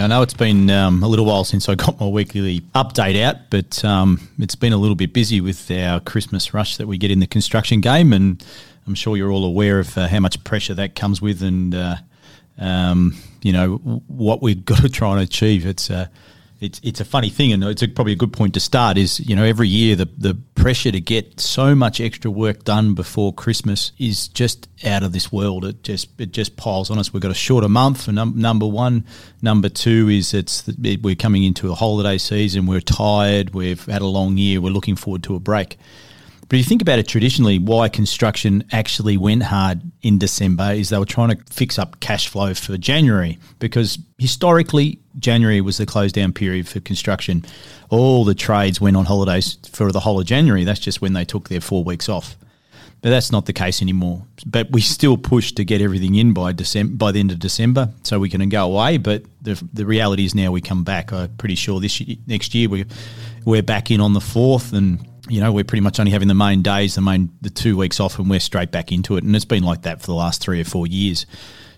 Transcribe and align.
I 0.00 0.06
know 0.06 0.22
it's 0.22 0.34
been 0.34 0.70
um, 0.70 1.02
a 1.02 1.08
little 1.08 1.26
while 1.26 1.44
since 1.44 1.68
I 1.68 1.74
got 1.74 2.00
my 2.00 2.06
weekly 2.06 2.60
update 2.74 3.20
out, 3.22 3.50
but 3.50 3.84
um, 3.84 4.28
it's 4.38 4.54
been 4.54 4.72
a 4.72 4.78
little 4.78 4.94
bit 4.94 5.12
busy 5.12 5.42
with 5.42 5.70
our 5.70 6.00
Christmas 6.00 6.54
rush 6.54 6.78
that 6.78 6.86
we 6.86 6.96
get 6.96 7.10
in 7.10 7.20
the 7.20 7.26
construction 7.26 7.82
game, 7.82 8.14
and 8.14 8.42
I'm 8.86 8.94
sure 8.94 9.16
you're 9.16 9.30
all 9.30 9.44
aware 9.44 9.78
of 9.78 9.98
uh, 9.98 10.08
how 10.08 10.20
much 10.20 10.42
pressure 10.42 10.72
that 10.74 10.94
comes 10.94 11.20
with, 11.20 11.42
and 11.42 11.74
uh, 11.74 11.96
um, 12.58 13.14
you 13.42 13.52
know 13.52 13.76
what 14.06 14.40
we've 14.40 14.64
got 14.64 14.80
to 14.80 14.88
try 14.88 15.12
and 15.12 15.20
achieve. 15.20 15.66
It's 15.66 15.90
uh, 15.90 16.06
it's 16.60 16.78
it's 16.82 17.00
a 17.00 17.04
funny 17.04 17.30
thing, 17.30 17.52
and 17.52 17.64
it's 17.64 17.82
a, 17.82 17.88
probably 17.88 18.12
a 18.12 18.16
good 18.16 18.32
point 18.32 18.54
to 18.54 18.60
start. 18.60 18.98
Is 18.98 19.18
you 19.20 19.34
know 19.34 19.44
every 19.44 19.68
year 19.68 19.96
the 19.96 20.08
the 20.18 20.34
pressure 20.54 20.92
to 20.92 21.00
get 21.00 21.40
so 21.40 21.74
much 21.74 22.00
extra 22.00 22.30
work 22.30 22.64
done 22.64 22.94
before 22.94 23.32
Christmas 23.32 23.92
is 23.98 24.28
just 24.28 24.68
out 24.84 25.02
of 25.02 25.12
this 25.12 25.32
world. 25.32 25.64
It 25.64 25.82
just 25.82 26.08
it 26.20 26.32
just 26.32 26.56
piles 26.56 26.90
on 26.90 26.98
us. 26.98 27.12
We've 27.12 27.22
got 27.22 27.30
a 27.30 27.34
shorter 27.34 27.68
month 27.68 28.04
for 28.04 28.12
num- 28.12 28.34
number 28.36 28.66
one. 28.66 29.06
Number 29.40 29.70
two 29.70 30.08
is 30.10 30.34
it's 30.34 30.68
it, 30.68 31.02
we're 31.02 31.14
coming 31.14 31.44
into 31.44 31.70
a 31.70 31.74
holiday 31.74 32.18
season. 32.18 32.66
We're 32.66 32.80
tired. 32.80 33.54
We've 33.54 33.84
had 33.86 34.02
a 34.02 34.06
long 34.06 34.36
year. 34.36 34.60
We're 34.60 34.72
looking 34.72 34.96
forward 34.96 35.22
to 35.24 35.36
a 35.36 35.40
break. 35.40 35.78
But 36.50 36.56
if 36.56 36.64
you 36.64 36.68
think 36.68 36.82
about 36.82 36.98
it 36.98 37.06
traditionally, 37.06 37.60
why 37.60 37.88
construction 37.88 38.64
actually 38.72 39.16
went 39.16 39.44
hard 39.44 39.82
in 40.02 40.18
December 40.18 40.72
is 40.72 40.88
they 40.88 40.98
were 40.98 41.04
trying 41.04 41.30
to 41.30 41.36
fix 41.44 41.78
up 41.78 42.00
cash 42.00 42.26
flow 42.26 42.54
for 42.54 42.76
January 42.76 43.38
because 43.60 44.00
historically, 44.18 44.98
January 45.20 45.60
was 45.60 45.78
the 45.78 45.86
close 45.86 46.10
down 46.10 46.32
period 46.32 46.66
for 46.66 46.80
construction. 46.80 47.44
All 47.88 48.24
the 48.24 48.34
trades 48.34 48.80
went 48.80 48.96
on 48.96 49.04
holidays 49.04 49.58
for 49.70 49.92
the 49.92 50.00
whole 50.00 50.18
of 50.18 50.26
January. 50.26 50.64
That's 50.64 50.80
just 50.80 51.00
when 51.00 51.12
they 51.12 51.24
took 51.24 51.48
their 51.48 51.60
four 51.60 51.84
weeks 51.84 52.08
off. 52.08 52.36
But 53.00 53.10
that's 53.10 53.30
not 53.30 53.46
the 53.46 53.52
case 53.52 53.80
anymore. 53.80 54.24
But 54.44 54.72
we 54.72 54.80
still 54.80 55.16
push 55.16 55.52
to 55.52 55.64
get 55.64 55.80
everything 55.80 56.16
in 56.16 56.34
by 56.34 56.50
December, 56.50 56.96
by 56.96 57.12
the 57.12 57.20
end 57.20 57.30
of 57.30 57.38
December, 57.38 57.90
so 58.02 58.18
we 58.18 58.28
can 58.28 58.46
go 58.48 58.64
away. 58.64 58.98
But 58.98 59.22
the, 59.40 59.62
the 59.72 59.86
reality 59.86 60.24
is 60.24 60.34
now 60.34 60.50
we 60.50 60.60
come 60.60 60.82
back. 60.82 61.12
I'm 61.12 61.32
pretty 61.36 61.54
sure 61.54 61.78
this 61.78 62.00
year, 62.00 62.16
next 62.26 62.56
year 62.56 62.68
we 62.68 62.86
we're 63.44 63.62
back 63.62 63.92
in 63.92 64.00
on 64.00 64.14
the 64.14 64.20
fourth, 64.20 64.72
and 64.72 64.98
you 65.30 65.40
know, 65.40 65.52
we're 65.52 65.64
pretty 65.64 65.82
much 65.82 65.98
only 65.98 66.12
having 66.12 66.28
the 66.28 66.34
main 66.34 66.62
days, 66.62 66.94
the 66.94 67.00
main 67.00 67.30
the 67.40 67.50
two 67.50 67.76
weeks 67.76 68.00
off, 68.00 68.18
and 68.18 68.28
we're 68.28 68.40
straight 68.40 68.70
back 68.70 68.92
into 68.92 69.16
it. 69.16 69.24
And 69.24 69.34
it's 69.34 69.44
been 69.44 69.62
like 69.62 69.82
that 69.82 70.00
for 70.00 70.06
the 70.06 70.14
last 70.14 70.42
three 70.42 70.60
or 70.60 70.64
four 70.64 70.86
years. 70.86 71.26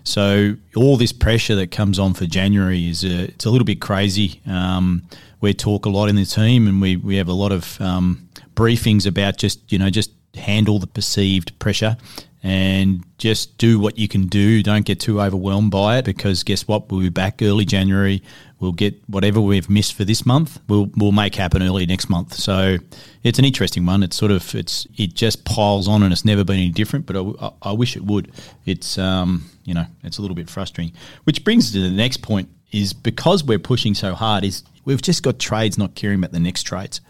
So 0.03 0.55
all 0.75 0.97
this 0.97 1.13
pressure 1.13 1.55
that 1.55 1.71
comes 1.71 1.97
on 1.97 2.13
for 2.13 2.25
January 2.25 2.89
is 2.89 3.03
a, 3.03 3.25
it's 3.25 3.45
a 3.45 3.49
little 3.49 3.65
bit 3.65 3.79
crazy. 3.79 4.41
Um, 4.45 5.03
we 5.39 5.53
talk 5.53 5.85
a 5.85 5.89
lot 5.89 6.09
in 6.09 6.15
the 6.15 6.25
team, 6.25 6.67
and 6.67 6.81
we 6.81 6.97
we 6.97 7.17
have 7.17 7.27
a 7.27 7.33
lot 7.33 7.51
of 7.51 7.79
um, 7.79 8.27
briefings 8.55 9.05
about 9.05 9.37
just 9.37 9.71
you 9.71 9.79
know 9.79 9.89
just 9.89 10.11
handle 10.35 10.79
the 10.79 10.87
perceived 10.87 11.57
pressure 11.59 11.95
and 12.41 13.03
just 13.17 13.57
do 13.57 13.79
what 13.79 13.97
you 13.97 14.07
can 14.07 14.27
do. 14.27 14.61
Don't 14.61 14.85
get 14.85 14.99
too 14.99 15.21
overwhelmed 15.21 15.71
by 15.71 15.97
it 15.99 16.05
because 16.05 16.43
guess 16.43 16.67
what? 16.67 16.91
We'll 16.91 17.01
be 17.01 17.09
back 17.09 17.41
early 17.41 17.65
January. 17.65 18.21
We'll 18.63 18.71
get 18.71 18.95
whatever 19.09 19.41
we've 19.41 19.69
missed 19.69 19.93
for 19.93 20.05
this 20.05 20.25
month. 20.25 20.57
We'll 20.69 20.89
we'll 20.95 21.11
make 21.11 21.35
happen 21.35 21.61
early 21.61 21.85
next 21.85 22.07
month. 22.07 22.35
So 22.35 22.77
it's 23.21 23.37
an 23.37 23.43
interesting 23.43 23.85
one. 23.85 24.03
It's 24.03 24.15
sort 24.15 24.31
of 24.31 24.55
it's 24.55 24.87
it 24.95 25.15
just 25.15 25.43
piles 25.43 25.89
on 25.89 26.01
and 26.01 26.13
it's 26.13 26.23
never 26.23 26.45
been 26.45 26.55
any 26.55 26.69
different. 26.69 27.05
But 27.05 27.17
I, 27.17 27.51
I 27.61 27.71
wish 27.73 27.97
it 27.97 28.05
would. 28.05 28.31
It's 28.65 28.97
um 28.97 29.43
you 29.65 29.73
know 29.73 29.85
it's 30.01 30.17
a 30.17 30.21
little 30.21 30.33
bit 30.33 30.49
frustrating. 30.49 30.95
Which 31.25 31.43
brings 31.43 31.73
to 31.73 31.81
the 31.81 31.89
next 31.89 32.21
point 32.21 32.47
is 32.71 32.93
because 32.93 33.43
we're 33.43 33.59
pushing 33.59 33.93
so 33.93 34.13
hard 34.13 34.45
is 34.45 34.63
we've 34.85 35.01
just 35.01 35.23
got 35.23 35.39
trades 35.39 35.77
not 35.77 35.93
caring 35.95 36.19
about 36.19 36.31
the 36.31 36.39
next 36.39 36.63
trades 36.63 37.01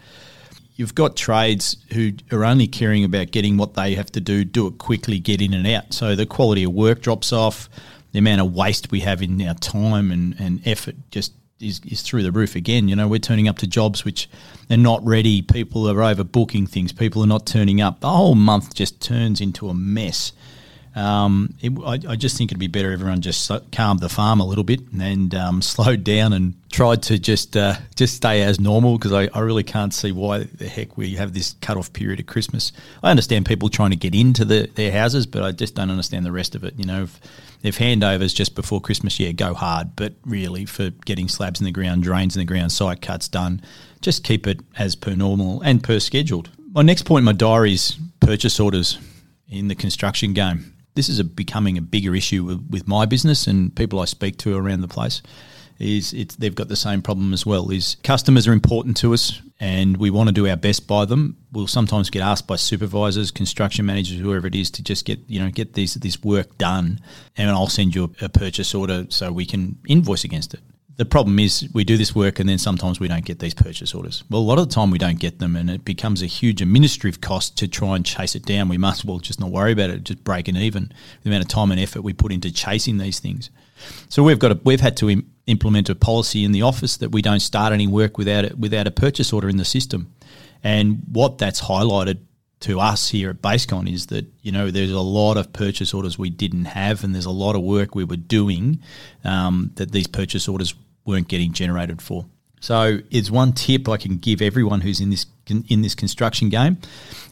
you've 0.74 0.96
got 0.96 1.16
trades 1.16 1.76
who 1.92 2.10
are 2.32 2.44
only 2.44 2.66
caring 2.66 3.04
about 3.04 3.30
getting 3.30 3.56
what 3.56 3.74
they 3.74 3.94
have 3.94 4.10
to 4.10 4.20
do, 4.20 4.42
do 4.44 4.66
it 4.66 4.78
quickly, 4.78 5.20
get 5.20 5.40
in 5.40 5.54
and 5.54 5.64
out. 5.68 5.94
So 5.94 6.16
the 6.16 6.26
quality 6.26 6.64
of 6.64 6.72
work 6.72 7.00
drops 7.00 7.32
off. 7.32 7.68
The 8.10 8.18
amount 8.18 8.40
of 8.40 8.52
waste 8.52 8.90
we 8.90 9.00
have 9.00 9.22
in 9.22 9.40
our 9.46 9.54
time 9.54 10.10
and, 10.10 10.34
and 10.40 10.60
effort 10.66 10.96
just 11.12 11.32
is, 11.60 11.80
is 11.86 12.02
through 12.02 12.22
the 12.22 12.32
roof 12.32 12.54
again. 12.54 12.88
You 12.88 12.96
know, 12.96 13.08
we're 13.08 13.18
turning 13.18 13.48
up 13.48 13.58
to 13.58 13.66
jobs 13.66 14.04
which 14.04 14.28
are 14.70 14.76
not 14.76 15.04
ready. 15.04 15.42
People 15.42 15.88
are 15.88 15.94
overbooking 15.94 16.68
things. 16.68 16.92
People 16.92 17.22
are 17.22 17.28
not 17.28 17.46
turning 17.46 17.80
up. 17.80 18.00
The 18.00 18.10
whole 18.10 18.34
month 18.34 18.74
just 18.74 19.00
turns 19.00 19.40
into 19.40 19.68
a 19.68 19.74
mess. 19.74 20.32
Um, 20.94 21.54
it, 21.60 21.72
I, 21.84 22.12
I, 22.12 22.16
just 22.16 22.38
think 22.38 22.52
it'd 22.52 22.60
be 22.60 22.68
better 22.68 22.92
everyone 22.92 23.20
just 23.20 23.50
calmed 23.72 23.98
the 23.98 24.08
farm 24.08 24.38
a 24.38 24.46
little 24.46 24.62
bit 24.62 24.80
and 24.92 25.34
um, 25.34 25.60
slowed 25.62 26.04
down 26.04 26.32
and 26.32 26.54
tried 26.70 27.02
to 27.04 27.18
just 27.18 27.56
uh, 27.56 27.74
just 27.96 28.14
stay 28.14 28.42
as 28.42 28.60
normal 28.60 28.96
because 28.96 29.12
I, 29.12 29.28
I, 29.34 29.40
really 29.40 29.64
can't 29.64 29.92
see 29.92 30.12
why 30.12 30.44
the 30.44 30.68
heck 30.68 30.96
we 30.96 31.16
have 31.16 31.34
this 31.34 31.56
cut 31.60 31.76
off 31.76 31.92
period 31.92 32.20
at 32.20 32.26
Christmas. 32.26 32.70
I 33.02 33.10
understand 33.10 33.44
people 33.44 33.68
trying 33.70 33.90
to 33.90 33.96
get 33.96 34.14
into 34.14 34.44
the, 34.44 34.70
their 34.76 34.92
houses, 34.92 35.26
but 35.26 35.42
I 35.42 35.50
just 35.50 35.74
don't 35.74 35.90
understand 35.90 36.24
the 36.24 36.30
rest 36.30 36.54
of 36.54 36.62
it. 36.62 36.74
You 36.78 36.84
know, 36.84 37.02
if, 37.02 37.20
if 37.64 37.78
handovers 37.78 38.32
just 38.32 38.54
before 38.54 38.80
Christmas, 38.80 39.18
yeah, 39.18 39.32
go 39.32 39.52
hard, 39.52 39.96
but 39.96 40.12
really 40.24 40.64
for 40.64 40.90
getting 41.06 41.26
slabs 41.26 41.60
in 41.60 41.64
the 41.64 41.72
ground, 41.72 42.04
drains 42.04 42.36
in 42.36 42.40
the 42.40 42.46
ground, 42.46 42.70
site 42.70 43.02
cuts 43.02 43.26
done, 43.26 43.62
just 44.00 44.22
keep 44.22 44.46
it 44.46 44.60
as 44.78 44.94
per 44.94 45.16
normal 45.16 45.60
and 45.62 45.82
per 45.82 45.98
scheduled. 45.98 46.50
My 46.72 46.82
next 46.82 47.02
point 47.02 47.22
in 47.22 47.24
my 47.24 47.32
diary 47.32 47.72
is 47.72 47.98
purchase 48.20 48.60
orders 48.60 48.98
in 49.48 49.66
the 49.66 49.74
construction 49.74 50.34
game 50.34 50.73
this 50.94 51.08
is 51.08 51.18
a, 51.18 51.24
becoming 51.24 51.76
a 51.78 51.82
bigger 51.82 52.14
issue 52.14 52.44
with, 52.44 52.66
with, 52.70 52.88
my 52.88 53.06
business 53.06 53.46
and 53.46 53.74
people 53.74 54.00
I 54.00 54.04
speak 54.04 54.38
to 54.38 54.56
around 54.56 54.80
the 54.80 54.88
place. 54.88 55.22
Is 55.80 56.12
it's 56.12 56.36
they've 56.36 56.54
got 56.54 56.68
the 56.68 56.76
same 56.76 57.02
problem 57.02 57.32
as 57.32 57.44
well. 57.44 57.70
Is 57.70 57.96
customers 58.04 58.46
are 58.46 58.52
important 58.52 58.96
to 58.98 59.12
us 59.12 59.42
and 59.58 59.96
we 59.96 60.08
want 60.08 60.28
to 60.28 60.32
do 60.32 60.48
our 60.48 60.56
best 60.56 60.86
by 60.86 61.04
them. 61.04 61.36
We'll 61.50 61.66
sometimes 61.66 62.10
get 62.10 62.22
asked 62.22 62.46
by 62.46 62.56
supervisors, 62.56 63.32
construction 63.32 63.84
managers, 63.84 64.20
whoever 64.20 64.46
it 64.46 64.54
is, 64.54 64.70
to 64.72 64.84
just 64.84 65.04
get 65.04 65.18
you 65.26 65.40
know 65.40 65.50
get 65.50 65.72
these 65.74 65.94
this 65.94 66.22
work 66.22 66.58
done, 66.58 67.00
and 67.36 67.50
I'll 67.50 67.66
send 67.66 67.92
you 67.92 68.14
a, 68.20 68.26
a 68.26 68.28
purchase 68.28 68.72
order 68.72 69.06
so 69.08 69.32
we 69.32 69.46
can 69.46 69.76
invoice 69.88 70.22
against 70.22 70.54
it 70.54 70.60
the 70.96 71.04
problem 71.04 71.38
is 71.38 71.68
we 71.72 71.82
do 71.82 71.96
this 71.96 72.14
work 72.14 72.38
and 72.38 72.48
then 72.48 72.58
sometimes 72.58 73.00
we 73.00 73.08
don't 73.08 73.24
get 73.24 73.40
these 73.40 73.54
purchase 73.54 73.94
orders. 73.94 74.22
Well, 74.30 74.40
a 74.40 74.42
lot 74.42 74.58
of 74.58 74.68
the 74.68 74.74
time 74.74 74.90
we 74.90 74.98
don't 74.98 75.18
get 75.18 75.40
them 75.40 75.56
and 75.56 75.68
it 75.68 75.84
becomes 75.84 76.22
a 76.22 76.26
huge 76.26 76.62
administrative 76.62 77.20
cost 77.20 77.58
to 77.58 77.68
try 77.68 77.96
and 77.96 78.06
chase 78.06 78.36
it 78.36 78.44
down. 78.44 78.68
We 78.68 78.78
must 78.78 79.04
well 79.04 79.18
just 79.18 79.40
not 79.40 79.50
worry 79.50 79.72
about 79.72 79.90
it, 79.90 80.04
just 80.04 80.22
break 80.22 80.48
it 80.48 80.54
even. 80.56 80.92
The 81.22 81.30
amount 81.30 81.42
of 81.42 81.48
time 81.48 81.72
and 81.72 81.80
effort 81.80 82.02
we 82.02 82.12
put 82.12 82.32
into 82.32 82.52
chasing 82.52 82.98
these 82.98 83.18
things. 83.18 83.50
So 84.08 84.22
we've 84.22 84.38
got 84.38 84.52
a, 84.52 84.60
we've 84.62 84.80
had 84.80 84.96
to 84.98 85.10
Im- 85.10 85.30
implement 85.46 85.88
a 85.88 85.96
policy 85.96 86.44
in 86.44 86.52
the 86.52 86.62
office 86.62 86.96
that 86.98 87.10
we 87.10 87.22
don't 87.22 87.40
start 87.40 87.72
any 87.72 87.88
work 87.88 88.16
without 88.16 88.44
it, 88.44 88.58
without 88.58 88.86
a 88.86 88.92
purchase 88.92 89.32
order 89.32 89.48
in 89.48 89.56
the 89.56 89.64
system. 89.64 90.12
And 90.62 91.02
what 91.10 91.38
that's 91.38 91.62
highlighted 91.62 92.18
to 92.64 92.80
us 92.80 93.10
here 93.10 93.30
at 93.30 93.42
Basecon 93.42 93.92
is 93.92 94.06
that 94.06 94.26
you 94.42 94.50
know 94.50 94.70
there's 94.70 94.90
a 94.90 95.00
lot 95.00 95.36
of 95.36 95.52
purchase 95.52 95.92
orders 95.92 96.18
we 96.18 96.30
didn't 96.30 96.64
have, 96.66 97.04
and 97.04 97.14
there's 97.14 97.26
a 97.26 97.30
lot 97.30 97.56
of 97.56 97.62
work 97.62 97.94
we 97.94 98.04
were 98.04 98.16
doing 98.16 98.80
um, 99.22 99.70
that 99.76 99.92
these 99.92 100.06
purchase 100.06 100.48
orders 100.48 100.74
weren't 101.04 101.28
getting 101.28 101.52
generated 101.52 102.00
for. 102.00 102.24
So, 102.60 103.00
it's 103.10 103.30
one 103.30 103.52
tip 103.52 103.88
I 103.88 103.98
can 103.98 104.16
give 104.16 104.40
everyone 104.40 104.80
who's 104.80 104.98
in 104.98 105.10
this 105.10 105.26
in 105.46 105.82
this 105.82 105.94
construction 105.94 106.48
game 106.48 106.78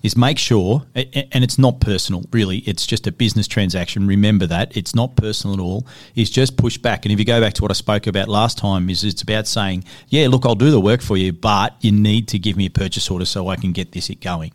is 0.02 0.16
make 0.16 0.38
sure, 0.38 0.82
and 0.94 1.44
it's 1.44 1.58
not 1.58 1.80
personal, 1.80 2.24
really. 2.32 2.58
It's 2.58 2.86
just 2.86 3.06
a 3.06 3.12
business 3.12 3.46
transaction. 3.46 4.06
Remember 4.06 4.46
that 4.46 4.76
it's 4.76 4.94
not 4.94 5.16
personal 5.16 5.54
at 5.54 5.60
all. 5.60 5.86
Is 6.14 6.30
just 6.30 6.56
push 6.56 6.76
back. 6.76 7.04
And 7.04 7.12
if 7.12 7.18
you 7.18 7.24
go 7.24 7.40
back 7.40 7.54
to 7.54 7.62
what 7.62 7.70
I 7.70 7.74
spoke 7.74 8.06
about 8.06 8.28
last 8.28 8.58
time, 8.58 8.90
is 8.90 9.04
it's 9.04 9.22
about 9.22 9.46
saying, 9.46 9.84
yeah, 10.08 10.28
look, 10.28 10.44
I'll 10.44 10.54
do 10.54 10.70
the 10.70 10.80
work 10.80 11.00
for 11.00 11.16
you, 11.16 11.32
but 11.32 11.76
you 11.80 11.92
need 11.92 12.28
to 12.28 12.38
give 12.38 12.56
me 12.56 12.66
a 12.66 12.70
purchase 12.70 13.10
order 13.10 13.24
so 13.24 13.48
I 13.48 13.56
can 13.56 13.72
get 13.72 13.92
this 13.92 14.10
it 14.10 14.20
going. 14.20 14.52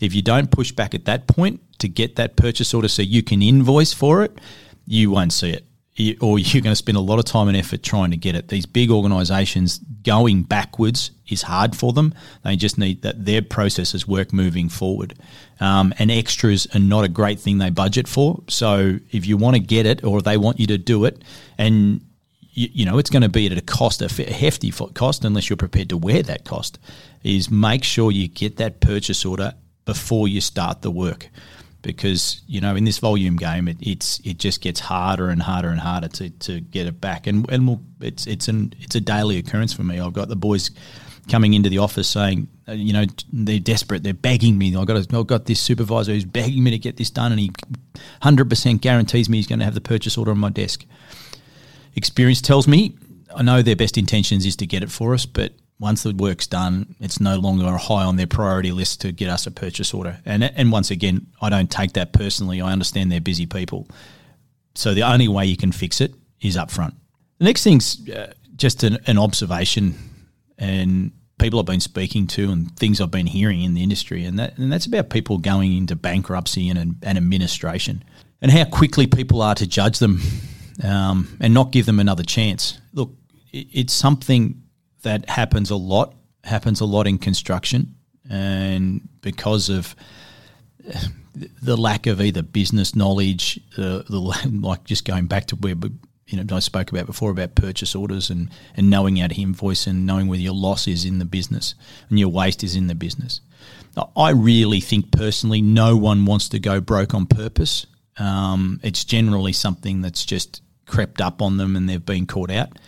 If 0.00 0.14
you 0.14 0.22
don't 0.22 0.50
push 0.50 0.72
back 0.72 0.94
at 0.94 1.06
that 1.06 1.26
point 1.26 1.60
to 1.78 1.88
get 1.88 2.16
that 2.16 2.36
purchase 2.36 2.74
order 2.74 2.88
so 2.88 3.02
you 3.02 3.22
can 3.22 3.42
invoice 3.42 3.92
for 3.92 4.22
it, 4.22 4.38
you 4.86 5.10
won't 5.10 5.32
see 5.32 5.50
it 5.50 5.64
or 6.20 6.38
you're 6.38 6.62
going 6.62 6.72
to 6.72 6.76
spend 6.76 6.96
a 6.96 7.00
lot 7.00 7.18
of 7.18 7.24
time 7.24 7.48
and 7.48 7.56
effort 7.56 7.82
trying 7.82 8.10
to 8.10 8.16
get 8.16 8.34
it. 8.34 8.48
These 8.48 8.66
big 8.66 8.90
organisations 8.90 9.78
going 9.78 10.42
backwards 10.42 11.10
is 11.28 11.42
hard 11.42 11.76
for 11.76 11.92
them. 11.92 12.14
They 12.42 12.56
just 12.56 12.78
need 12.78 13.02
that 13.02 13.24
their 13.24 13.42
processes 13.42 14.06
work 14.06 14.32
moving 14.32 14.68
forward. 14.68 15.14
Um, 15.60 15.92
and 15.98 16.10
extras 16.10 16.66
are 16.74 16.80
not 16.80 17.04
a 17.04 17.08
great 17.08 17.38
thing 17.38 17.58
they 17.58 17.70
budget 17.70 18.08
for. 18.08 18.42
So 18.48 18.98
if 19.10 19.26
you 19.26 19.36
want 19.36 19.56
to 19.56 19.60
get 19.60 19.86
it, 19.86 20.02
or 20.04 20.22
they 20.22 20.36
want 20.36 20.58
you 20.58 20.66
to 20.68 20.78
do 20.78 21.04
it, 21.04 21.22
and 21.58 22.00
you, 22.52 22.68
you 22.72 22.84
know 22.84 22.98
it's 22.98 23.10
going 23.10 23.22
to 23.22 23.28
be 23.28 23.46
at 23.46 23.56
a 23.56 23.60
cost, 23.60 24.02
a 24.02 24.08
hefty 24.08 24.70
cost, 24.70 25.24
unless 25.24 25.48
you're 25.50 25.56
prepared 25.56 25.90
to 25.90 25.96
wear 25.96 26.22
that 26.22 26.44
cost, 26.44 26.78
is 27.22 27.50
make 27.50 27.84
sure 27.84 28.10
you 28.10 28.26
get 28.26 28.56
that 28.56 28.80
purchase 28.80 29.24
order 29.24 29.54
before 29.84 30.28
you 30.28 30.40
start 30.40 30.82
the 30.82 30.90
work 30.90 31.28
because 31.82 32.42
you 32.46 32.60
know 32.60 32.76
in 32.76 32.84
this 32.84 32.98
volume 32.98 33.36
game 33.36 33.68
it, 33.68 33.76
it's 33.80 34.20
it 34.20 34.38
just 34.38 34.60
gets 34.60 34.80
harder 34.80 35.28
and 35.28 35.42
harder 35.42 35.68
and 35.68 35.80
harder 35.80 36.08
to, 36.08 36.30
to 36.30 36.60
get 36.60 36.86
it 36.86 37.00
back 37.00 37.26
and 37.26 37.48
and 37.50 37.66
we'll, 37.66 37.80
it's 38.00 38.26
it's 38.26 38.48
an 38.48 38.72
it's 38.80 38.94
a 38.94 39.00
daily 39.00 39.38
occurrence 39.38 39.72
for 39.72 39.82
me. 39.82 40.00
I've 40.00 40.12
got 40.12 40.28
the 40.28 40.36
boys 40.36 40.70
coming 41.28 41.54
into 41.54 41.68
the 41.68 41.78
office 41.78 42.08
saying 42.08 42.48
uh, 42.68 42.72
you 42.72 42.92
know 42.92 43.04
they're 43.32 43.58
desperate 43.58 44.02
they're 44.02 44.14
begging 44.14 44.58
me 44.58 44.74
I've 44.76 44.86
got 44.86 44.96
I've 44.96 45.26
got 45.26 45.46
this 45.46 45.60
supervisor 45.60 46.12
who's 46.12 46.24
begging 46.24 46.64
me 46.64 46.70
to 46.72 46.78
get 46.78 46.96
this 46.96 47.10
done 47.10 47.32
and 47.32 47.40
he 47.40 47.50
100% 48.22 48.80
guarantees 48.80 49.28
me 49.28 49.38
he's 49.38 49.46
going 49.46 49.58
to 49.58 49.64
have 49.64 49.74
the 49.74 49.80
purchase 49.80 50.16
order 50.16 50.30
on 50.30 50.38
my 50.38 50.50
desk. 50.50 50.84
Experience 51.94 52.40
tells 52.40 52.66
me 52.66 52.96
I 53.34 53.42
know 53.42 53.62
their 53.62 53.76
best 53.76 53.96
intentions 53.96 54.44
is 54.44 54.56
to 54.56 54.66
get 54.66 54.82
it 54.82 54.90
for 54.90 55.14
us 55.14 55.26
but 55.26 55.52
once 55.80 56.02
the 56.02 56.14
work's 56.14 56.46
done, 56.46 56.94
it's 57.00 57.20
no 57.20 57.36
longer 57.36 57.76
high 57.78 58.04
on 58.04 58.16
their 58.16 58.26
priority 58.26 58.70
list 58.70 59.00
to 59.00 59.12
get 59.12 59.30
us 59.30 59.46
a 59.46 59.50
purchase 59.50 59.94
order. 59.94 60.20
And 60.24 60.44
and 60.44 60.70
once 60.70 60.90
again, 60.90 61.26
I 61.40 61.48
don't 61.48 61.70
take 61.70 61.94
that 61.94 62.12
personally. 62.12 62.60
I 62.60 62.70
understand 62.70 63.10
they're 63.10 63.20
busy 63.20 63.46
people. 63.46 63.88
So 64.74 64.94
the 64.94 65.02
only 65.02 65.26
way 65.26 65.46
you 65.46 65.56
can 65.56 65.72
fix 65.72 66.00
it 66.00 66.14
is 66.40 66.56
up 66.56 66.70
front. 66.70 66.94
The 67.38 67.46
next 67.46 67.64
thing's 67.64 68.08
uh, 68.08 68.32
just 68.56 68.82
an, 68.84 68.98
an 69.06 69.18
observation 69.18 69.94
and 70.58 71.12
people 71.38 71.58
I've 71.58 71.66
been 71.66 71.80
speaking 71.80 72.26
to 72.28 72.52
and 72.52 72.76
things 72.76 73.00
I've 73.00 73.10
been 73.10 73.26
hearing 73.26 73.62
in 73.62 73.74
the 73.74 73.82
industry, 73.82 74.24
and 74.24 74.38
that 74.38 74.58
and 74.58 74.70
that's 74.70 74.86
about 74.86 75.08
people 75.08 75.38
going 75.38 75.76
into 75.76 75.96
bankruptcy 75.96 76.68
and, 76.68 76.96
and 77.02 77.18
administration, 77.18 78.04
and 78.42 78.52
how 78.52 78.64
quickly 78.66 79.06
people 79.06 79.40
are 79.40 79.54
to 79.54 79.66
judge 79.66 79.98
them, 79.98 80.20
um, 80.84 81.36
and 81.40 81.54
not 81.54 81.72
give 81.72 81.86
them 81.86 81.98
another 81.98 82.22
chance. 82.22 82.78
Look, 82.92 83.10
it, 83.50 83.66
it's 83.72 83.92
something 83.94 84.62
that 85.02 85.28
happens 85.28 85.70
a 85.70 85.76
lot, 85.76 86.14
happens 86.44 86.80
a 86.80 86.84
lot 86.84 87.06
in 87.06 87.18
construction, 87.18 87.94
and 88.28 89.08
because 89.20 89.68
of 89.68 89.94
the 91.62 91.76
lack 91.76 92.06
of 92.06 92.20
either 92.20 92.42
business 92.42 92.94
knowledge, 92.94 93.60
the, 93.76 94.04
the 94.08 94.18
like 94.60 94.84
just 94.84 95.04
going 95.04 95.26
back 95.26 95.46
to 95.46 95.56
where 95.56 95.74
you 96.26 96.42
know 96.42 96.56
I 96.56 96.60
spoke 96.60 96.90
about 96.90 97.06
before 97.06 97.30
about 97.30 97.54
purchase 97.54 97.94
orders 97.94 98.30
and 98.30 98.50
and 98.76 98.90
knowing 98.90 99.16
how 99.16 99.28
to 99.28 99.40
invoice 99.40 99.86
and 99.86 100.06
knowing 100.06 100.28
where 100.28 100.38
your 100.38 100.54
loss 100.54 100.86
is 100.86 101.04
in 101.04 101.18
the 101.18 101.24
business 101.24 101.74
and 102.08 102.18
your 102.18 102.28
waste 102.28 102.62
is 102.62 102.76
in 102.76 102.86
the 102.86 102.94
business. 102.94 103.40
I 104.16 104.30
really 104.30 104.80
think 104.80 105.10
personally, 105.10 105.60
no 105.60 105.96
one 105.96 106.24
wants 106.24 106.48
to 106.50 106.58
go 106.58 106.80
broke 106.80 107.12
on 107.12 107.26
purpose. 107.26 107.86
Um, 108.18 108.80
it's 108.82 109.04
generally 109.04 109.52
something 109.52 110.00
that's 110.00 110.24
just 110.24 110.62
crept 110.86 111.20
up 111.20 111.42
on 111.42 111.56
them 111.56 111.76
and 111.76 111.88
they've 111.88 112.04
been 112.04 112.26
caught 112.26 112.50
out. 112.50 112.78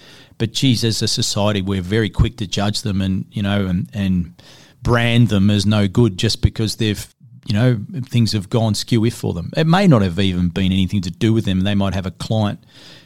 But 0.42 0.50
geez, 0.50 0.82
as 0.82 1.00
a 1.02 1.06
society, 1.06 1.62
we're 1.62 1.82
very 1.82 2.10
quick 2.10 2.36
to 2.38 2.48
judge 2.48 2.82
them 2.82 3.00
and 3.00 3.26
you 3.30 3.44
know 3.44 3.64
and 3.66 3.88
and 3.94 4.42
brand 4.82 5.28
them 5.28 5.50
as 5.50 5.64
no 5.64 5.86
good 5.86 6.18
just 6.18 6.42
because 6.42 6.78
they've 6.78 7.14
you 7.46 7.54
know 7.54 7.78
things 8.06 8.32
have 8.32 8.50
gone 8.50 8.74
skew 8.74 9.04
if 9.04 9.14
for 9.14 9.34
them. 9.34 9.52
It 9.56 9.68
may 9.68 9.86
not 9.86 10.02
have 10.02 10.18
even 10.18 10.48
been 10.48 10.72
anything 10.72 11.00
to 11.02 11.12
do 11.12 11.32
with 11.32 11.44
them. 11.44 11.60
They 11.60 11.76
might 11.76 11.94
have 11.94 12.06
a 12.06 12.10
client 12.10 12.58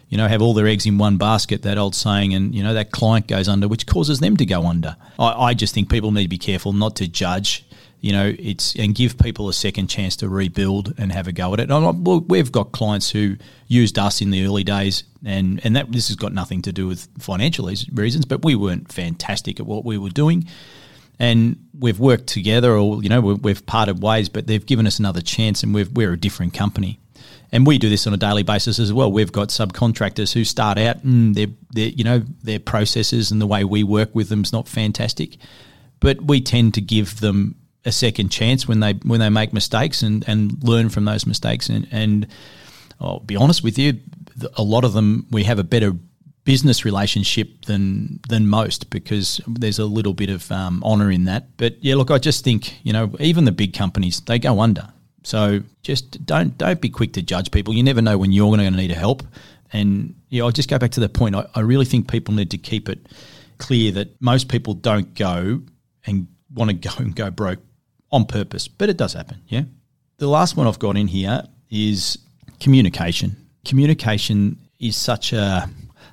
you 0.08 0.16
know, 0.16 0.28
have 0.28 0.40
all 0.40 0.54
their 0.54 0.66
eggs 0.66 0.86
in 0.86 0.96
one 0.96 1.18
basket, 1.18 1.60
that 1.62 1.76
old 1.76 1.94
saying, 1.94 2.32
and, 2.32 2.54
you 2.54 2.62
know, 2.62 2.72
that 2.72 2.92
client 2.92 3.26
goes 3.26 3.48
under, 3.48 3.66
which 3.66 3.86
causes 3.86 4.20
them 4.20 4.36
to 4.36 4.46
go 4.46 4.64
under. 4.64 4.96
I, 5.18 5.32
I 5.48 5.54
just 5.54 5.74
think 5.74 5.90
people 5.90 6.12
need 6.12 6.22
to 6.22 6.28
be 6.28 6.38
careful 6.38 6.72
not 6.72 6.94
to 6.96 7.08
judge, 7.08 7.66
you 8.00 8.12
know, 8.12 8.34
it's 8.38 8.74
and 8.76 8.94
give 8.94 9.18
people 9.18 9.48
a 9.48 9.52
second 9.52 9.88
chance 9.88 10.16
to 10.16 10.28
rebuild 10.28 10.94
and 10.98 11.12
have 11.12 11.26
a 11.26 11.32
go 11.32 11.52
at 11.54 11.60
it. 11.60 11.68
well, 11.68 12.20
we've 12.20 12.52
got 12.52 12.72
clients 12.72 13.10
who 13.10 13.36
used 13.68 13.98
us 13.98 14.20
in 14.20 14.30
the 14.30 14.44
early 14.44 14.64
days, 14.64 15.04
and, 15.24 15.60
and 15.64 15.76
that 15.76 15.90
this 15.90 16.08
has 16.08 16.16
got 16.16 16.32
nothing 16.32 16.62
to 16.62 16.72
do 16.72 16.86
with 16.86 17.08
financial 17.18 17.66
reasons, 17.92 18.24
but 18.24 18.44
we 18.44 18.54
weren't 18.54 18.92
fantastic 18.92 19.60
at 19.60 19.66
what 19.66 19.84
we 19.84 19.98
were 19.98 20.10
doing 20.10 20.46
and 21.18 21.56
we've 21.78 21.98
worked 21.98 22.26
together 22.26 22.76
or 22.76 23.02
you 23.02 23.08
know 23.08 23.22
we've 23.22 23.64
parted 23.64 24.02
ways 24.02 24.28
but 24.28 24.46
they've 24.46 24.66
given 24.66 24.86
us 24.86 24.98
another 24.98 25.22
chance 25.22 25.62
and 25.62 25.72
we've, 25.74 25.90
we're 25.92 26.12
a 26.12 26.20
different 26.20 26.52
company 26.52 27.00
and 27.52 27.66
we 27.66 27.78
do 27.78 27.88
this 27.88 28.06
on 28.06 28.14
a 28.14 28.16
daily 28.16 28.42
basis 28.42 28.78
as 28.78 28.92
well. 28.92 29.10
We've 29.10 29.32
got 29.32 29.48
subcontractors 29.48 30.32
who 30.32 30.44
start 30.44 30.78
out 30.78 31.02
and 31.04 31.34
their, 31.34 31.46
their 31.70 31.88
you 31.88 32.04
know 32.04 32.22
their 32.42 32.58
processes 32.58 33.30
and 33.30 33.40
the 33.40 33.46
way 33.46 33.64
we 33.64 33.82
work 33.82 34.14
with 34.14 34.28
them 34.28 34.42
is 34.42 34.52
not 34.52 34.68
fantastic, 34.68 35.36
but 36.00 36.20
we 36.22 36.40
tend 36.40 36.74
to 36.74 36.80
give 36.80 37.20
them 37.20 37.54
a 37.86 37.92
second 37.92 38.30
chance 38.30 38.66
when 38.66 38.80
they 38.80 38.92
when 39.04 39.20
they 39.20 39.30
make 39.30 39.52
mistakes 39.52 40.02
and, 40.02 40.24
and 40.28 40.62
learn 40.62 40.88
from 40.88 41.04
those 41.04 41.24
mistakes. 41.24 41.68
And, 41.68 41.86
and 41.90 42.26
I'll 43.00 43.20
be 43.20 43.36
honest 43.36 43.62
with 43.62 43.78
you, 43.78 44.00
a 44.56 44.62
lot 44.62 44.84
of 44.84 44.92
them 44.92 45.26
we 45.30 45.44
have 45.44 45.58
a 45.58 45.64
better 45.64 45.92
business 46.44 46.84
relationship 46.84 47.64
than 47.66 48.20
than 48.28 48.48
most 48.48 48.90
because 48.90 49.40
there's 49.46 49.78
a 49.78 49.86
little 49.86 50.14
bit 50.14 50.30
of 50.30 50.50
um, 50.50 50.82
honor 50.84 51.10
in 51.10 51.24
that. 51.24 51.56
But 51.56 51.82
yeah, 51.82 51.94
look, 51.94 52.10
I 52.10 52.18
just 52.18 52.44
think 52.44 52.84
you 52.84 52.92
know 52.92 53.14
even 53.20 53.44
the 53.44 53.52
big 53.52 53.72
companies 53.72 54.20
they 54.22 54.38
go 54.38 54.60
under. 54.60 54.92
So 55.22 55.62
just 55.82 56.24
don't 56.26 56.58
don't 56.58 56.80
be 56.80 56.90
quick 56.90 57.12
to 57.14 57.22
judge 57.22 57.50
people. 57.50 57.72
You 57.72 57.82
never 57.82 58.02
know 58.02 58.18
when 58.18 58.32
you're 58.32 58.54
going 58.54 58.60
to 58.72 58.76
need 58.76 58.90
help. 58.90 59.22
And 59.72 60.14
yeah, 60.28 60.44
I'll 60.44 60.52
just 60.52 60.70
go 60.70 60.78
back 60.78 60.92
to 60.92 61.00
the 61.00 61.08
point. 61.08 61.34
I, 61.34 61.46
I 61.54 61.60
really 61.60 61.84
think 61.84 62.10
people 62.10 62.34
need 62.34 62.50
to 62.52 62.58
keep 62.58 62.88
it 62.88 63.06
clear 63.58 63.90
that 63.92 64.20
most 64.20 64.48
people 64.48 64.74
don't 64.74 65.14
go 65.14 65.62
and 66.04 66.28
want 66.54 66.70
to 66.70 66.76
go 66.76 66.90
and 66.98 67.14
go 67.14 67.30
broke 67.30 67.58
on 68.12 68.24
purpose, 68.24 68.68
but 68.68 68.88
it 68.88 68.96
does 68.96 69.12
happen. 69.12 69.42
Yeah. 69.48 69.62
The 70.18 70.28
last 70.28 70.56
one 70.56 70.66
I've 70.66 70.78
got 70.78 70.96
in 70.96 71.08
here 71.08 71.42
is 71.70 72.18
communication. 72.60 73.36
Communication 73.64 74.58
is 74.78 74.96
such 74.96 75.32
a 75.32 75.68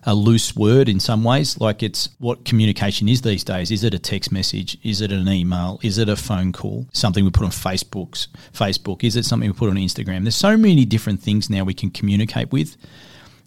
a 0.06 0.13
loose 0.13 0.56
word 0.56 0.90
in 0.90 1.00
some 1.00 1.24
ways. 1.24 1.60
Like 1.60 1.81
it's 1.81 2.10
what 2.19 2.45
communication 2.45 3.07
is 3.07 3.22
these 3.22 3.44
days. 3.44 3.72
Is 3.72 3.84
it 3.84 3.94
a 3.94 4.00
text 4.00 4.31
message? 4.31 4.78
Is 4.84 5.01
it 5.01 5.12
an 5.12 5.28
email? 5.28 5.80
Is 5.81 5.98
it 5.98 6.10
a 6.10 6.16
phone 6.16 6.51
call? 6.51 6.88
Something 6.94 7.24
we 7.24 7.31
put 7.31 7.45
on 7.45 7.51
Facebook's 7.51 8.28
Facebook? 8.54 9.04
Is 9.04 9.16
it 9.16 9.25
something 9.25 9.50
we 9.50 9.54
put 9.54 9.69
on 9.69 9.75
Instagram? 9.75 10.24
There's 10.24 10.36
so 10.36 10.57
many 10.57 10.86
different 10.86 11.22
things 11.22 11.50
now 11.50 11.63
we 11.63 11.74
can 11.74 11.89
communicate 11.89 12.51
with. 12.51 12.75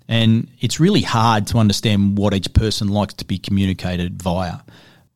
And 0.08 0.48
it's 0.60 0.78
really 0.78 1.02
hard 1.02 1.46
to 1.48 1.58
understand 1.58 2.16
what 2.16 2.32
each 2.32 2.52
person 2.52 2.88
likes 2.88 3.14
to 3.14 3.24
be 3.24 3.38
communicated 3.38 4.22
via. 4.22 4.58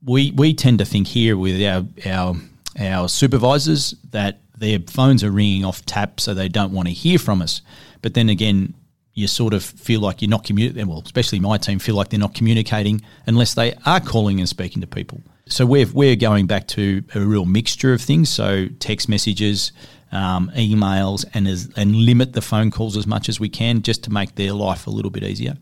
We 0.04 0.32
we 0.32 0.54
tend 0.54 0.78
to 0.80 0.84
think 0.84 1.06
here 1.06 1.36
with 1.36 1.62
our 1.62 1.86
our 2.06 2.34
our 2.78 3.08
supervisors 3.08 3.94
that 4.10 4.40
their 4.56 4.78
phones 4.78 5.24
are 5.24 5.30
ringing 5.30 5.64
off 5.64 5.84
tap 5.86 6.20
so 6.20 6.34
they 6.34 6.48
don't 6.48 6.72
want 6.72 6.88
to 6.88 6.94
hear 6.94 7.18
from 7.18 7.42
us. 7.42 7.62
But 8.02 8.14
then 8.14 8.28
again, 8.28 8.74
you 9.14 9.26
sort 9.26 9.54
of 9.54 9.64
feel 9.64 10.00
like 10.00 10.22
you're 10.22 10.30
not 10.30 10.44
communicating. 10.44 10.88
Well, 10.88 11.02
especially 11.04 11.40
my 11.40 11.58
team 11.58 11.78
feel 11.78 11.94
like 11.94 12.10
they're 12.10 12.20
not 12.20 12.34
communicating 12.34 13.02
unless 13.26 13.54
they 13.54 13.74
are 13.84 14.00
calling 14.00 14.38
and 14.38 14.48
speaking 14.48 14.80
to 14.82 14.86
people. 14.86 15.20
So 15.46 15.66
we're 15.66 15.86
we're 15.92 16.16
going 16.16 16.46
back 16.46 16.68
to 16.68 17.02
a 17.14 17.20
real 17.20 17.44
mixture 17.44 17.92
of 17.92 18.00
things. 18.00 18.30
So 18.30 18.68
text 18.78 19.08
messages, 19.08 19.72
um, 20.12 20.50
emails, 20.54 21.24
and 21.34 21.48
as, 21.48 21.70
and 21.76 21.94
limit 21.94 22.34
the 22.34 22.40
phone 22.40 22.70
calls 22.70 22.96
as 22.96 23.06
much 23.06 23.28
as 23.28 23.40
we 23.40 23.48
can, 23.48 23.82
just 23.82 24.04
to 24.04 24.10
make 24.10 24.36
their 24.36 24.52
life 24.52 24.86
a 24.86 24.90
little 24.90 25.10
bit 25.10 25.24
easier. 25.24 25.56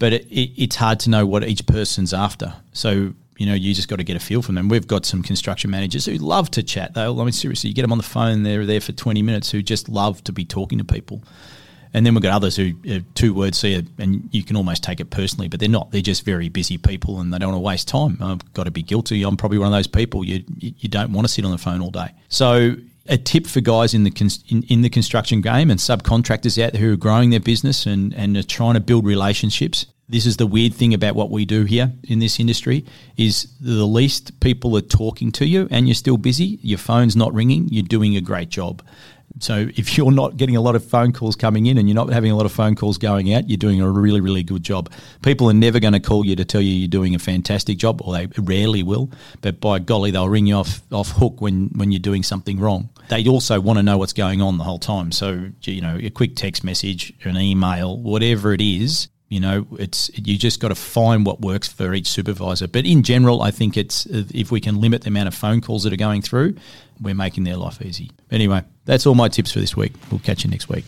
But 0.00 0.14
it, 0.14 0.26
it, 0.26 0.62
it's 0.62 0.76
hard 0.76 0.98
to 1.00 1.10
know 1.10 1.24
what 1.24 1.44
each 1.44 1.66
person's 1.66 2.12
after. 2.12 2.54
So 2.72 3.14
you 3.40 3.46
know, 3.46 3.54
you 3.54 3.72
just 3.72 3.88
got 3.88 3.96
to 3.96 4.04
get 4.04 4.16
a 4.16 4.20
feel 4.20 4.42
from 4.42 4.54
them. 4.54 4.68
We've 4.68 4.86
got 4.86 5.06
some 5.06 5.22
construction 5.22 5.70
managers 5.70 6.04
who 6.04 6.12
love 6.16 6.50
to 6.50 6.62
chat. 6.62 6.92
Though 6.92 7.18
I 7.18 7.24
mean, 7.24 7.32
seriously, 7.32 7.68
you 7.68 7.74
get 7.74 7.80
them 7.80 7.90
on 7.90 7.96
the 7.96 8.04
phone, 8.04 8.42
they're 8.42 8.66
there 8.66 8.82
for 8.82 8.92
twenty 8.92 9.22
minutes, 9.22 9.50
who 9.50 9.62
just 9.62 9.88
love 9.88 10.22
to 10.24 10.32
be 10.32 10.44
talking 10.44 10.76
to 10.76 10.84
people. 10.84 11.22
And 11.94 12.04
then 12.04 12.14
we've 12.14 12.22
got 12.22 12.34
others 12.34 12.54
who 12.54 12.74
two 13.14 13.32
words 13.32 13.56
see 13.56 13.82
and 13.98 14.28
you 14.30 14.44
can 14.44 14.56
almost 14.56 14.84
take 14.84 15.00
it 15.00 15.08
personally, 15.08 15.48
but 15.48 15.58
they're 15.58 15.70
not. 15.70 15.90
They're 15.90 16.02
just 16.02 16.22
very 16.22 16.50
busy 16.50 16.76
people, 16.76 17.18
and 17.18 17.32
they 17.32 17.38
don't 17.38 17.52
want 17.52 17.62
to 17.62 17.66
waste 17.66 17.88
time. 17.88 18.18
I've 18.20 18.52
got 18.52 18.64
to 18.64 18.70
be 18.70 18.82
guilty. 18.82 19.22
I'm 19.22 19.38
probably 19.38 19.56
one 19.56 19.68
of 19.68 19.72
those 19.72 19.86
people. 19.86 20.22
You 20.22 20.44
you 20.58 20.90
don't 20.90 21.10
want 21.10 21.26
to 21.26 21.32
sit 21.32 21.46
on 21.46 21.50
the 21.50 21.56
phone 21.56 21.80
all 21.80 21.90
day. 21.90 22.12
So 22.28 22.76
a 23.06 23.16
tip 23.16 23.46
for 23.46 23.62
guys 23.62 23.94
in 23.94 24.04
the 24.04 24.40
in, 24.50 24.64
in, 24.64 24.82
the 24.82 24.90
construction 24.90 25.40
game 25.40 25.70
and 25.70 25.80
subcontractors 25.80 26.62
out 26.62 26.72
there 26.72 26.82
who 26.82 26.92
are 26.92 26.96
growing 26.96 27.30
their 27.30 27.40
business 27.40 27.86
and 27.86 28.12
and 28.14 28.36
are 28.36 28.42
trying 28.42 28.74
to 28.74 28.80
build 28.80 29.06
relationships. 29.06 29.86
This 30.10 30.26
is 30.26 30.38
the 30.38 30.46
weird 30.46 30.74
thing 30.74 30.92
about 30.92 31.14
what 31.14 31.30
we 31.30 31.44
do 31.44 31.64
here 31.64 31.92
in 32.02 32.18
this 32.18 32.40
industry 32.40 32.84
is 33.16 33.46
the 33.60 33.86
least 33.86 34.40
people 34.40 34.76
are 34.76 34.80
talking 34.80 35.30
to 35.32 35.46
you 35.46 35.68
and 35.70 35.86
you're 35.86 35.94
still 35.94 36.16
busy, 36.16 36.58
your 36.62 36.78
phone's 36.78 37.14
not 37.14 37.32
ringing, 37.32 37.68
you're 37.68 37.84
doing 37.84 38.16
a 38.16 38.20
great 38.20 38.48
job. 38.48 38.82
So 39.38 39.68
if 39.76 39.96
you're 39.96 40.10
not 40.10 40.36
getting 40.36 40.56
a 40.56 40.60
lot 40.60 40.74
of 40.74 40.84
phone 40.84 41.12
calls 41.12 41.36
coming 41.36 41.66
in 41.66 41.78
and 41.78 41.88
you're 41.88 41.94
not 41.94 42.12
having 42.12 42.32
a 42.32 42.36
lot 42.36 42.44
of 42.44 42.50
phone 42.50 42.74
calls 42.74 42.98
going 42.98 43.32
out, 43.32 43.48
you're 43.48 43.56
doing 43.56 43.80
a 43.80 43.88
really, 43.88 44.20
really 44.20 44.42
good 44.42 44.64
job. 44.64 44.90
People 45.22 45.48
are 45.48 45.54
never 45.54 45.78
going 45.78 45.92
to 45.92 46.00
call 46.00 46.26
you 46.26 46.34
to 46.34 46.44
tell 46.44 46.60
you 46.60 46.72
you're 46.72 46.88
doing 46.88 47.14
a 47.14 47.20
fantastic 47.20 47.78
job, 47.78 48.02
or 48.02 48.12
they 48.12 48.26
rarely 48.36 48.82
will. 48.82 49.12
But 49.42 49.60
by 49.60 49.78
golly, 49.78 50.10
they'll 50.10 50.28
ring 50.28 50.46
you 50.46 50.56
off 50.56 50.82
off 50.90 51.12
hook 51.12 51.40
when 51.40 51.68
when 51.76 51.92
you're 51.92 52.00
doing 52.00 52.24
something 52.24 52.58
wrong. 52.58 52.88
They 53.10 53.28
also 53.28 53.60
want 53.60 53.78
to 53.78 53.84
know 53.84 53.96
what's 53.96 54.12
going 54.12 54.42
on 54.42 54.58
the 54.58 54.64
whole 54.64 54.80
time. 54.80 55.12
So 55.12 55.50
you 55.62 55.80
know, 55.80 55.98
a 56.02 56.10
quick 56.10 56.34
text 56.34 56.64
message, 56.64 57.12
an 57.22 57.36
email, 57.36 57.96
whatever 57.96 58.52
it 58.52 58.60
is, 58.60 59.06
you 59.30 59.38
know, 59.38 59.64
it's 59.78 60.10
you 60.16 60.36
just 60.36 60.58
got 60.60 60.68
to 60.68 60.74
find 60.74 61.24
what 61.24 61.40
works 61.40 61.68
for 61.68 61.94
each 61.94 62.08
supervisor. 62.08 62.66
But 62.66 62.84
in 62.84 63.04
general, 63.04 63.42
I 63.42 63.52
think 63.52 63.76
it's 63.76 64.04
if 64.06 64.50
we 64.50 64.60
can 64.60 64.80
limit 64.80 65.02
the 65.02 65.08
amount 65.08 65.28
of 65.28 65.34
phone 65.34 65.60
calls 65.60 65.84
that 65.84 65.92
are 65.92 65.96
going 65.96 66.20
through, 66.20 66.56
we're 67.00 67.14
making 67.14 67.44
their 67.44 67.56
life 67.56 67.80
easy. 67.80 68.10
Anyway, 68.32 68.64
that's 68.84 69.06
all 69.06 69.14
my 69.14 69.28
tips 69.28 69.52
for 69.52 69.60
this 69.60 69.76
week. 69.76 69.92
We'll 70.10 70.18
catch 70.18 70.44
you 70.44 70.50
next 70.50 70.68
week. 70.68 70.84